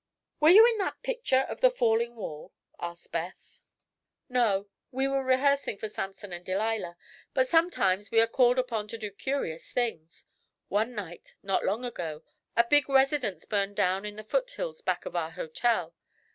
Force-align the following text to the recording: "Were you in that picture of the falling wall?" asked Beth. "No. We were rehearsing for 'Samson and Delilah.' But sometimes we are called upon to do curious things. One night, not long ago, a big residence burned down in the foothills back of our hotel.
"Were 0.39 0.49
you 0.49 0.65
in 0.67 0.79
that 0.79 1.03
picture 1.03 1.41
of 1.41 1.61
the 1.61 1.69
falling 1.69 2.15
wall?" 2.15 2.53
asked 2.79 3.11
Beth. 3.11 3.59
"No. 4.29 4.67
We 4.89 5.07
were 5.07 5.23
rehearsing 5.23 5.77
for 5.77 5.89
'Samson 5.89 6.33
and 6.33 6.43
Delilah.' 6.43 6.97
But 7.35 7.47
sometimes 7.47 8.09
we 8.09 8.19
are 8.19 8.25
called 8.25 8.57
upon 8.57 8.87
to 8.87 8.97
do 8.97 9.11
curious 9.11 9.69
things. 9.69 10.25
One 10.69 10.95
night, 10.95 11.35
not 11.43 11.63
long 11.65 11.85
ago, 11.85 12.23
a 12.57 12.63
big 12.63 12.89
residence 12.89 13.45
burned 13.45 13.75
down 13.75 14.03
in 14.03 14.15
the 14.15 14.23
foothills 14.23 14.81
back 14.81 15.05
of 15.05 15.15
our 15.15 15.29
hotel. 15.29 15.93